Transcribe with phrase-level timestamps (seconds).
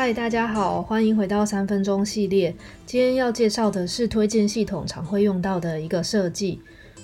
[0.00, 2.54] 嗨，大家好，欢迎回到三分钟系列。
[2.86, 6.60] 今天要介绍的是推荐系统常会用到的一个设计。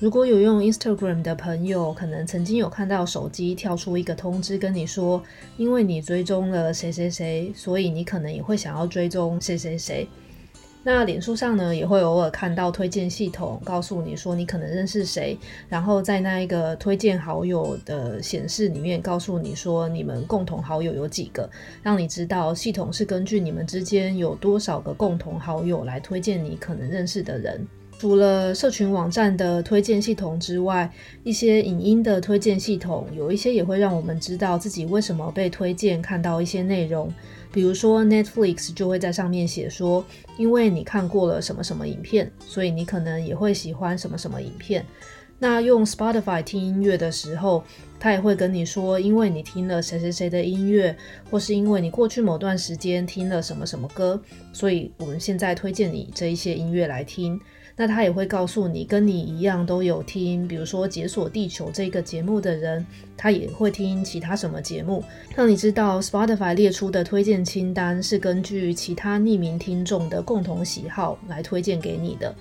[0.00, 5.22] 如果有用 Instagram 的朋友，可能曾经有看到手机跳出一个通知，跟你说，
[5.58, 10.08] 因为你追踪了谁谁谁，所以你可能也会想要追踪谁谁谁。
[10.84, 15.36] 那脸书上呢，也会偶尔看到推荐系统告诉你说你可能认识谁，
[15.68, 21.50] 然后在那一个推荐好友的显示里面告诉你说你们共同好友有几个，
[21.82, 27.66] 让你知道系统是根据你们之间有多少个共同好友来推荐你可能认识的人。
[27.98, 30.88] 除了社群网站的推荐系统之外，
[31.24, 37.12] 一些影音的推荐系统有一些也会让我们知道自己为什么被推荐看到一些内容。
[37.52, 40.04] 比如说 Netflix 就会在上面写说，
[40.36, 44.84] 因为你看过了什么什么影片，所以你可能也会喜欢什么什么影片。
[45.38, 47.62] 那用 Spotify 听音乐的时候，
[48.00, 50.96] 他也会跟你说，因为你听了谁谁谁的音乐，
[51.30, 54.20] 或是因为你过去某段时间听了什么什么歌，
[54.52, 57.40] 所以我们现在推荐你这一些音乐来听。
[57.80, 62.84] 那他也会告诉你，跟你一样都有听，比如说《解锁地球》这个节目的人，
[63.16, 65.04] 他也会听其他什么节目，
[65.36, 72.34] 让你知道 Spotify 列出的推荐清单是根据其他匿名听众的共同喜好来推荐给你的。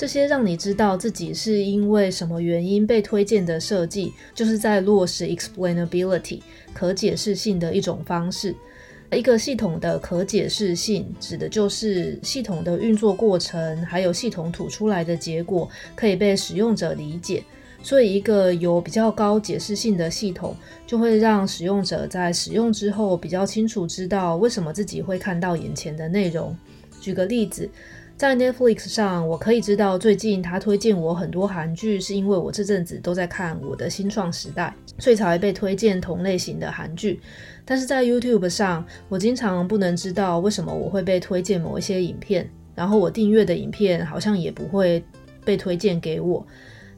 [0.00, 6.40] 这些让你知道自己是因为什么原因被推荐的设计，就是在落实 explainability
[6.72, 8.54] 可解释性的一种方式。
[9.12, 17.44] 一个系统的可解释性，指的就是系统的运作过程，还有系统吐出来的结果可以被使用者理解。
[17.82, 20.56] 所以，一个有比较高解释性的系统，
[20.86, 26.56] 就会让使用者在使用之后比较清楚知道为什么自己会看到眼前的内容。
[27.02, 27.68] 举个例子。
[28.20, 37.18] 在 Netflix 上，我可以知道最近他推荐我很多韩剧，是因为我这阵子都在看《我的新创时代》，所以才被推荐同类型的韩剧。
[37.64, 45.02] 但是在 YouTube 上，我经常不能知道为什么我会被推荐某一些影片，然后我订阅的影片好像也不会
[45.42, 46.46] 被推荐给我。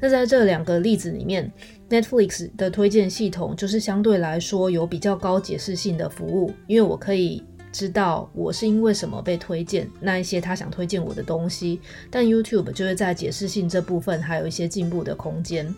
[0.00, 1.52] 那在这两个例子里面
[1.90, 7.44] ，Netflix 的推荐系统就是相对来说有比较高解释性的服务，因为我可以。
[7.72, 15.72] 知道我是因为什么被推荐那一些他想推荐我的东西，但 YouTube 就会在解释性这部分还有一些进步的空间。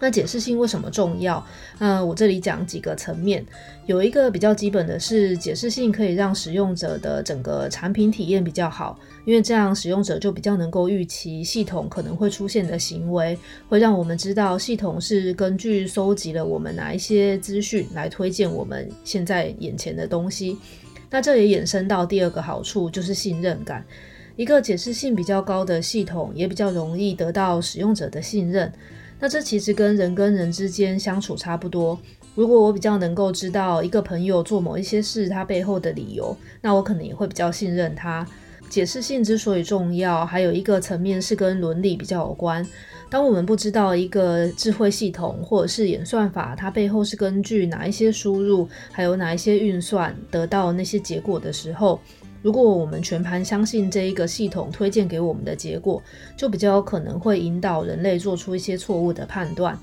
[0.00, 1.44] 那解释性为什么重要？
[1.78, 3.44] 那，我这里讲几个层面，
[3.86, 13.36] 有一个比较基本的是解释性可以让使用者的整个产品体验比较好，因为这样使用者就比较能够预期系统可能会出现的行为，
[13.68, 20.58] 会让我们知道系统是根据收集了我们哪一些资讯来推荐我们现在眼前的东西。
[21.10, 23.84] 那这也衍生到第二个好处，就是信任感。
[24.36, 28.72] 一个解释性比较高的系统，也比较容易得到使用者的信任。
[29.20, 31.98] 那这其实跟人跟人之间相处差不多。
[32.34, 38.26] 如果我比较能够知道一个朋友做某一些事，他背后的理由，那我可能也会比较信任他。
[38.68, 42.64] 解释性之所以重要，还有一个层面是跟伦理比较有关。
[43.10, 51.98] 当我们不知道一个智慧系统或者是演算法，它背后是根据哪一些输入，还有哪一些运算得到那些结果的时候，
[52.40, 56.02] 如果我们全盘相信这一个系统推荐给我们的结果，
[56.36, 59.78] 就比较有可能会引导人类做出一些错误的判断。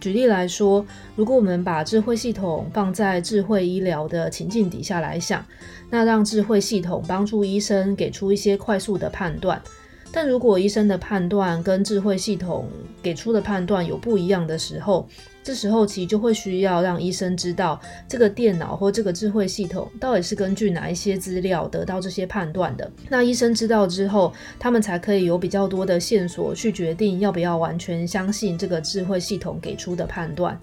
[0.00, 5.46] 举例来说，如果我们把智慧系统放在智慧医疗的情境底下来想，
[5.90, 9.62] 那让智慧系统帮助医生给出一些快速的判断。
[10.12, 12.68] 但如果医生的判断跟智慧系统
[13.02, 15.08] 给出的判断有不一样的时候，
[15.42, 22.88] 这时候其实就会需要让医生知道这个电脑或这个智慧系统到底是根据哪一些资料得到这些判断的。
[23.08, 30.56] 那医生知道之后，他们才可以有比较多的线索去决定要不要完全相信这个智慧系统给出的判断。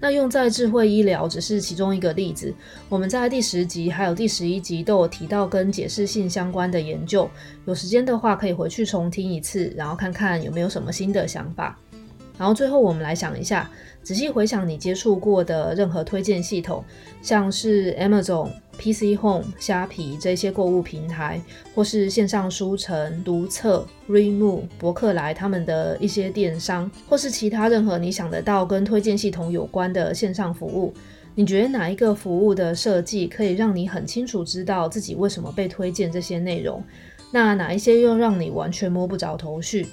[0.00, 2.52] 那用在智慧医疗只是其中一个例子，
[2.88, 7.30] 我们在第十集还有第十一集都有提到跟解释性相关的研究，
[7.66, 11.78] 有时间的话可以回去重听一次，然后看看有没有什么新的想法。
[12.40, 13.70] 然后最后我们来想一下，
[14.02, 16.82] 仔细回想你接触过的任何推荐系统，
[17.20, 18.48] 像是 Amazon、
[18.78, 21.38] PC Home、虾皮这些购物平台，
[21.74, 30.94] 或是线上书城、读册、Readmoo、博客来他们的一些电商，或是其他任何你想得到跟推荐系统有关的线上服务，
[31.34, 36.82] 你觉得哪一个服务的设计可以让你很清楚知道自己为什么被推荐这些内容？
[37.30, 39.86] 那哪一些又让你完全摸不着头绪？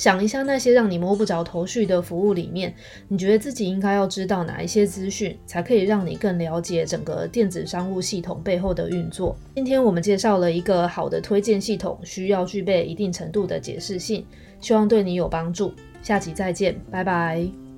[0.00, 2.74] 想一下那些让你摸不着头绪的服务里面，
[3.06, 9.36] 你觉得自己应该要知道哪一些资讯，才可以让你更了解整个电子商务系统背后的运作？
[9.54, 14.24] 今天我们介绍了一个好的推荐系统，需要具备一定程度的解释性，
[14.58, 15.70] 希望对你有帮助。
[16.02, 17.69] 下期再见，拜拜。